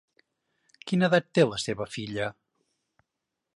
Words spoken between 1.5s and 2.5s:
la seva filla?